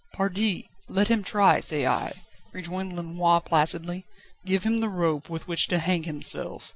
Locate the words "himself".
6.05-6.69